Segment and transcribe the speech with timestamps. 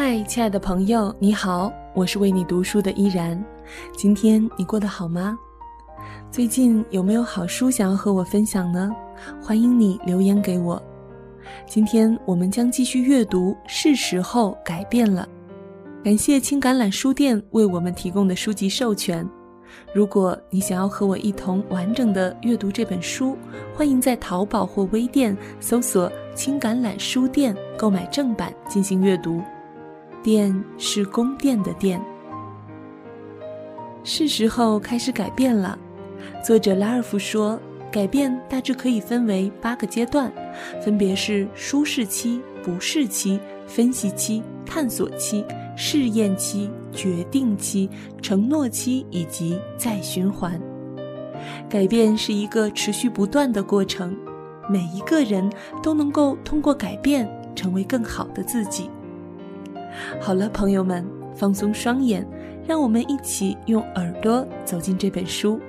[0.00, 3.44] 嗨，亲爱的朋友，你好，我是为你读书的依然。
[3.96, 5.36] 今天你过得好吗？
[6.30, 8.94] 最近有没有好书想要和我分享呢？
[9.42, 10.80] 欢迎你留言给我。
[11.66, 15.28] 今天我们将继续阅读《是时候改变了》，
[16.04, 19.28] 感谢青橄榄书店为我们提供的书籍授权。
[19.92, 23.36] 如果你想要和我一同完整的阅读这本书，
[23.74, 29.42] 欢迎在淘宝或微店搜索“青橄榄书店”购买正版进行阅读。
[30.22, 32.00] 殿是宫殿的殿。
[34.04, 35.78] 是时候开始改变了。
[36.44, 37.60] 作者拉尔夫说，
[37.92, 40.32] 改变大致可以分为八个阶段，
[40.82, 45.44] 分别是舒适期、不适期、分析期、探索期、
[45.76, 47.88] 试验期、决定期、
[48.22, 50.60] 承诺期以及再循环。
[51.68, 54.16] 改变是一个持续不断的过程，
[54.68, 55.50] 每一个人
[55.82, 58.90] 都能够通过改变成为更好的自己。
[60.20, 61.04] 好了，朋友们，
[61.34, 62.26] 放松双眼，
[62.66, 65.60] 让我们一起用耳朵走进这本书。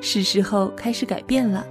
[0.00, 1.66] 是时候开始改变了。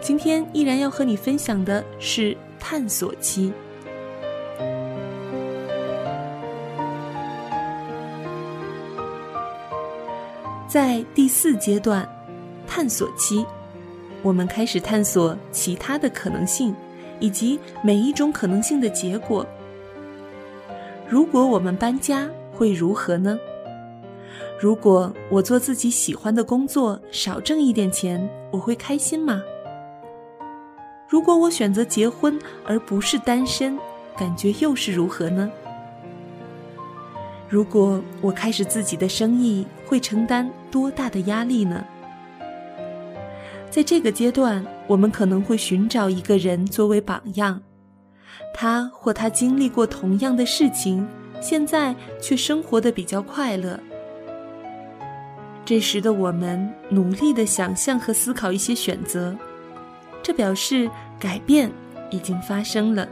[0.00, 3.52] 今天依然要和你分享的是探索期。
[10.66, 12.06] 在第四阶段，
[12.66, 13.46] 探索期，
[14.22, 16.74] 我们开始探索其他的可能性，
[17.20, 19.46] 以及每一种可能性的结果。
[21.10, 23.38] 如果我们搬家会如何呢？
[24.60, 29.42] 如果我做自己喜欢的工作，少挣一点钱，我会开心吗？
[31.08, 33.78] 如果我选择结婚而不是单身，
[34.18, 35.50] 感觉又是如何呢？
[37.48, 41.82] 如果我开始自己的生意，会承担多大的压力呢？
[43.70, 47.62] 在这个阶段，我们可能会寻找一个人作为榜样。
[48.52, 51.06] 他或他经历过同样的事情，
[51.40, 53.78] 现在却生活的比较快乐。
[55.64, 59.36] 这时的我们努力的想象和思考一些选择，
[60.22, 60.90] 这表示
[61.20, 61.70] 改变
[62.10, 63.06] 已经发生了。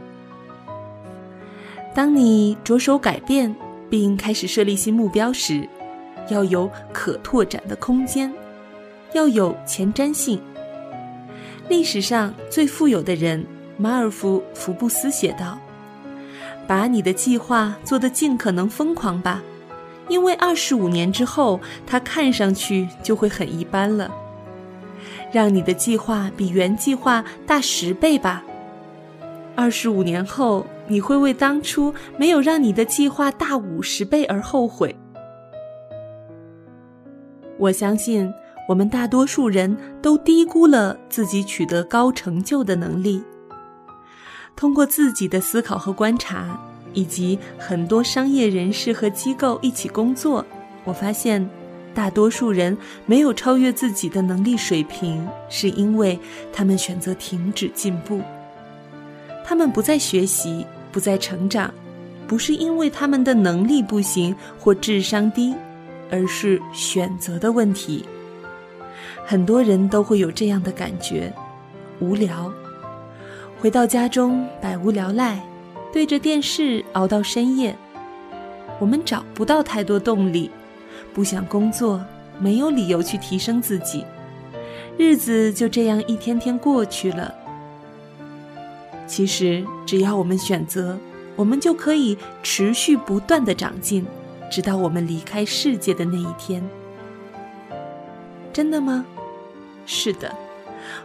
[1.93, 3.55] 当你着手改变
[3.89, 5.67] 并开始设立新目标时，
[6.29, 8.33] 要有可拓展的空间，
[9.13, 10.41] 要有前瞻性。
[11.69, 13.45] 历史上最富有的人。
[13.77, 15.57] 马尔福·福布斯写道
[16.67, 19.41] ：“把你的计划做得尽可能疯狂吧，
[20.09, 24.11] 因为二十五年之后，它看上去就会很一般了。
[25.31, 28.43] 让你的计划比原计划大十倍吧，
[29.55, 34.95] 二十五年后，你会为当初没有让你的计划大五十倍而后悔。”
[37.59, 38.33] 我相信，
[38.67, 43.21] 我们大多数人都低估了自己取得高成就的能力。
[44.57, 46.59] 通过自己的思考和观察，
[46.93, 50.43] 以及很多商业人士和机构一起工作，
[50.83, 51.47] 我发现，
[51.93, 52.75] 大多数人
[53.05, 56.19] 没有超越自己的能力水平，是因为
[56.51, 58.19] 他们选择停止进步。
[59.45, 61.71] 他们不再学习，不再成长，
[62.27, 65.53] 不是因为他们的能力不行或智商低，
[66.09, 68.03] 而是选择的问题。
[69.23, 71.31] 很多人都会有这样的感觉：
[71.99, 72.51] 无聊。
[73.59, 75.41] 回到家中，百无聊赖，
[75.91, 77.75] 对着电视熬到深夜。
[78.79, 80.51] 我们找不到太多动力，
[81.11, 81.99] 不想工作，
[82.39, 84.05] 没有理由去提升自己，
[84.95, 87.33] 日子就这样一天天过去了。
[89.07, 90.95] 其实，只要我们选择，
[91.35, 94.05] 我们就可以持续不断的长进，
[94.51, 96.63] 直到我们离开世界的那一天。
[98.53, 99.03] 真的吗？
[99.87, 100.31] 是的。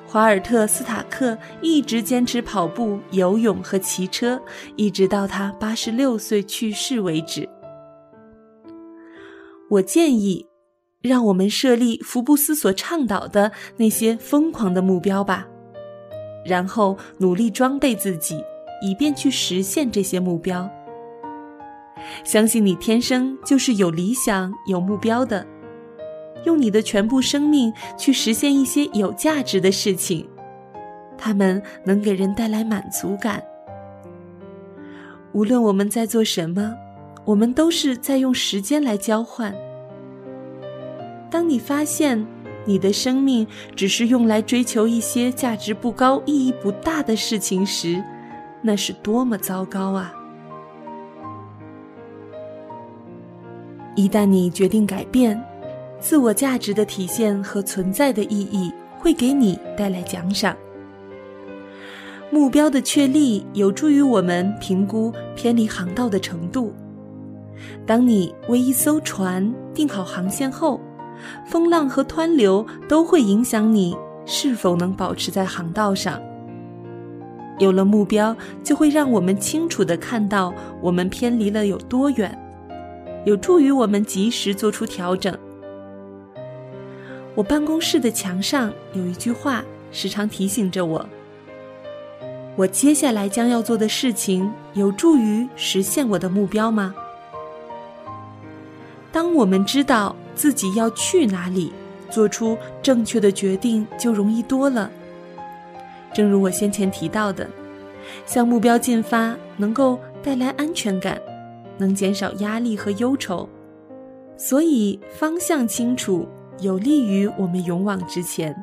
[0.07, 4.41] 华尔特·斯塔克一直坚持跑步、游泳和骑车，
[4.77, 7.49] 一直到他八十六岁去世为止。
[9.71, 10.47] 我建议，
[11.01, 15.47] 让我们设立福布斯所倡导的那些疯狂的目标吧，
[16.45, 18.45] 然后努力装备自己，
[18.83, 20.71] 以便去实现这些目标。
[22.25, 25.47] 相信你天生就是有理想、有目标的。
[26.45, 30.29] 用你的全部生命去实现一些有价值的事情，
[31.17, 33.43] 他们能给人带来满足感。
[35.33, 36.75] 无论我们在做什么，
[37.25, 39.55] 我们都是在用时间来交换。
[41.31, 42.27] 当你发现
[42.67, 48.03] 你的生命只是用来追求一些价值不高、意义不大的事情时，
[48.61, 50.15] 那是多么糟糕啊！
[53.97, 55.43] 一旦你决定改变，
[56.03, 60.55] 自我价值的体现和存在的意义会给你带来奖赏。
[62.29, 66.75] 目标的确立有助于我们评估偏离航道的程度，
[67.87, 70.81] 当你为一艘船定好航线后，
[71.47, 73.97] 风浪和湍流都会影响你
[74.27, 76.21] 是否能保持在航道上。
[77.61, 82.37] 有了目标，就会让我们清楚地看到我们偏离了有多远，
[83.25, 85.33] 有助于我们及时做出调整。
[87.35, 91.07] 我办公室的墙上有一句话，时常提醒着我：
[92.57, 96.95] 我接下来将要做的事情有助于实现我的目标吗？
[99.11, 101.73] 当我们知道自己要去哪里，
[102.11, 104.91] 做出正确的决定就容易多了。
[106.13, 107.49] 正如我先前提到的，
[108.27, 111.19] 向目标进发能够带来安全感，
[111.79, 113.49] 能减少压力和忧愁，
[114.37, 116.29] 所以方向清楚
[116.63, 118.55] 有利于我们勇往直前。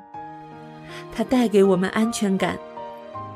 [1.13, 2.57] 它带给我们安全感，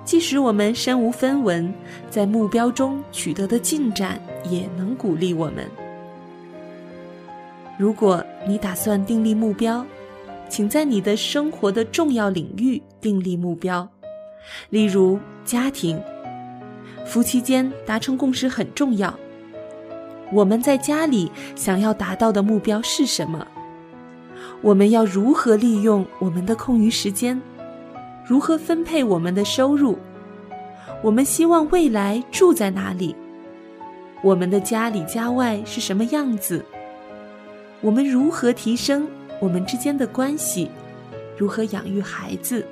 [0.03, 1.71] 即使我们身无分文，
[2.09, 4.19] 在目标中取得的进展
[4.49, 5.69] 也能鼓励我们。
[7.77, 9.85] 如果你打算订立目标，
[10.49, 13.87] 请在你的生活的重要领域订立目标。
[14.69, 16.01] 例如，家庭、
[17.05, 19.13] 夫妻间达成共识很重要。
[20.31, 23.47] 我们在家里想要达到的目标是什么？
[24.61, 27.41] 我们要如何利用我们的空余时间？
[28.25, 29.97] 如何分配我们的收入？
[31.01, 33.15] 我们希望未来住在哪里？
[34.23, 36.63] 我们的家里家外是什么样子？
[37.81, 39.05] 我们如何提升
[39.41, 40.71] 我们之间的关系？
[41.37, 42.65] 如何养育孩子？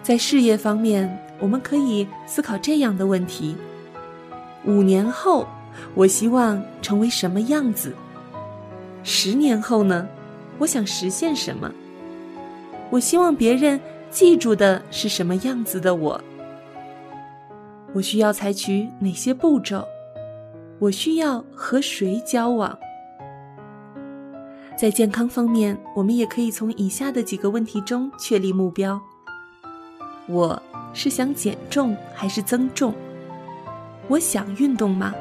[0.00, 3.56] 在事业方面，我们可以思考这样的问题：
[4.64, 5.48] 五年后，
[5.94, 7.92] 我希望成为什么样子？
[9.06, 10.08] 十年后呢？
[10.58, 11.70] 我想实现什么？
[12.88, 13.78] 我希望别人
[14.10, 16.18] 记住的是什么样子的我？
[17.92, 19.86] 我需要采取哪些步骤？
[20.78, 22.76] 我需要和谁交往？
[24.74, 28.98] 在健康方面，我们也可以从以下的几个问题中确立目标。
[30.26, 30.60] 我
[30.94, 32.94] 是想减重还是增重？
[34.08, 35.14] 我想运动吗？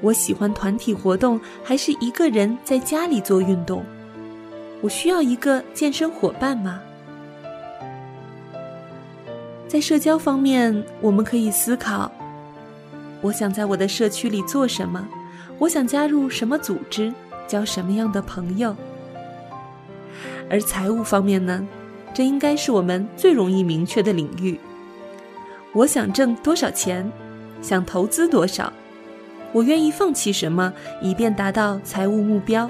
[0.00, 3.84] 我喜欢团体活动还是一个人在家里做运动？
[4.80, 6.80] 我需要一个健身伙伴吗？
[9.66, 12.12] 在社交方面，我们可以思考：
[13.20, 15.08] 我想在我的社区里做什么？
[15.58, 17.12] 我想加入什么组织？
[17.46, 18.74] 交什么样的朋友？
[20.50, 21.66] 而财务方面呢？
[22.12, 24.60] 这应该是我们最容易明确的领域。
[25.72, 27.10] 我想挣多少钱，
[27.60, 28.72] 想投资多少，
[29.54, 32.68] 我愿意放弃什么，以便达到财务目标。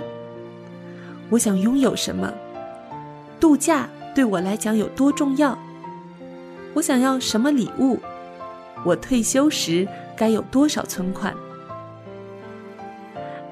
[1.30, 2.30] 我想拥有什么，
[3.40, 5.58] 度假对我来讲有多重要？
[6.74, 7.98] 我想要什么礼物？
[8.84, 11.34] 我退休时该有多少存款？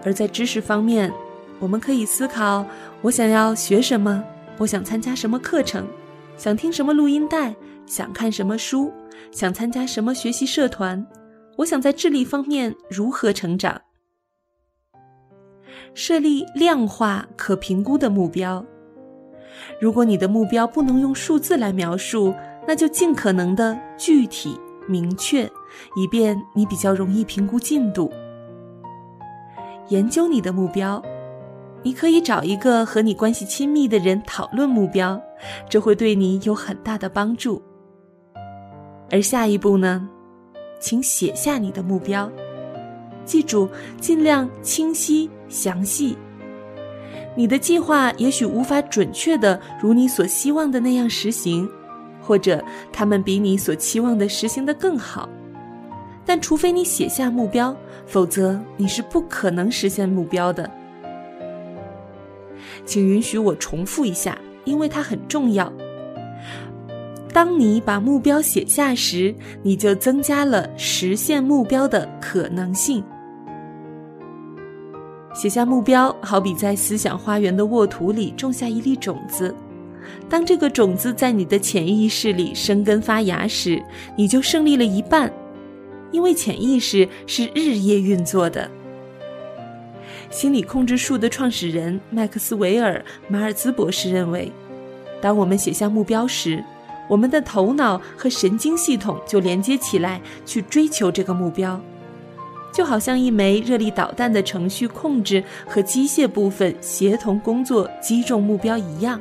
[0.04, 1.10] 而在知识方面，
[1.58, 2.66] 我们可以思考：
[3.00, 4.22] 我想要学什么？
[4.58, 5.86] 我想参加什么课程，
[6.36, 7.54] 想听什么录音带，
[7.86, 8.92] 想看什么书，
[9.30, 11.06] 想参加什么学习社团。
[11.56, 13.80] 我想在智力方面如何成长？
[15.94, 18.64] 设立量化可评估的目标。
[19.80, 22.34] 如果你的目标不能用数字来描述，
[22.66, 25.44] 那就尽可能的具体明确，
[25.96, 28.10] 以便你比较容易评估进度。
[29.88, 31.02] 研究你的目标。
[31.84, 35.20] 你可以找一个和你关系亲密的人讨论目标，
[35.68, 37.60] 这会对你有很大的帮助。
[39.10, 40.08] 而下一步呢，
[40.82, 42.28] 请写下你的目标，
[43.24, 43.68] 记住
[44.00, 46.18] 尽量清晰详细。
[47.36, 51.70] 你的计划也许无法准确的如你所希望的那样实行，
[52.20, 52.62] 或者
[52.92, 55.28] 他们比你所期望的实行的更好。
[56.26, 57.74] 但除非你写下目标，
[58.04, 60.68] 否则你是不可能实现目标的。
[62.84, 65.72] 请允许我重复一下，因为它很重要。
[67.32, 73.02] 当你把目标写下时，你就增加了实现目标的可能性。
[75.34, 79.54] 写下目标，好比在思想花园的沃土里种下一粒种子。
[80.28, 83.82] 当这个种子在你的潜意识里生根发芽时，
[84.14, 85.32] 你就胜利了一半，
[86.10, 88.70] 因为潜意识是日夜运作的。
[90.28, 94.52] 心理控制术的创始人麦克斯韦尔·马尔兹博士认为，
[95.20, 96.62] 当我们写下目标时，
[97.08, 101.80] 我们的头脑和神经系统就连接起来，去追求这个目标，
[102.72, 109.20] 就好像一枚热力导弹的程序控制和机械部分协同工作，击中目标一样。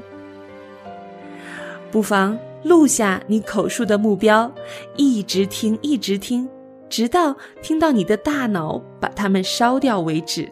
[1.91, 4.49] 不妨录下你口述的目标，
[4.95, 6.47] 一直听，一直听，
[6.87, 10.49] 直到听到你的大脑把它们烧掉为止。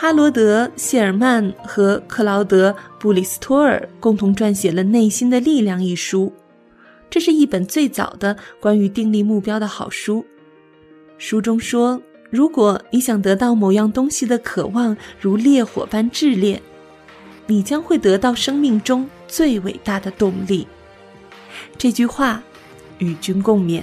[0.00, 6.32] 哈罗德·谢尔曼和克劳德·布里斯托尔共同撰写了《内心的力量》一书，
[7.10, 10.24] 这是一本最早的关于定立目标的好书。
[11.18, 12.00] 书中说，
[12.30, 16.62] 如果你想得到某样东西的渴望如烈火般炽烈，
[17.48, 20.68] 你将会得到生命中最伟大的动力。
[21.76, 22.40] 这句话
[22.98, 23.82] 与君共勉。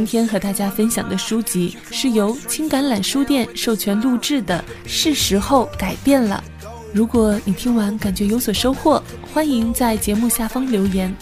[0.00, 6.42] 今天和大家分享的书籍是由青橄榄书店授权录制的，是时候改变了。
[6.94, 11.14] 如果你听完感觉有所收获，欢迎在节目下方留言。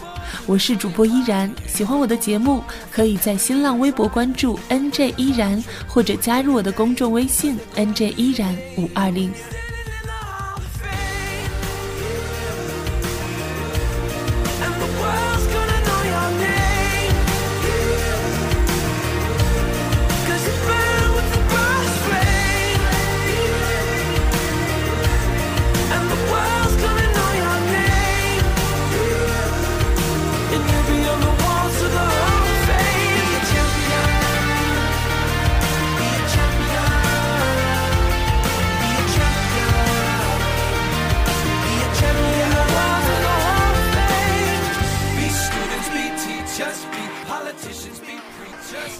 [0.47, 9.29] 我是主播依然，喜欢我的节目，可以在新浪微博关注 NJ 依然，或者加入我的公众微信 NJ 依然五二零。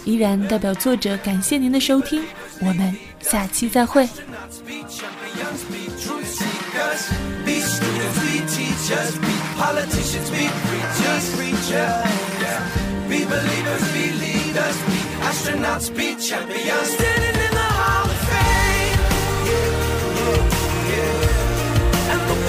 [0.05, 2.23] 依然代表作者感谢您的收听
[2.59, 4.07] 我们下期再会。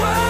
[0.01, 0.30] World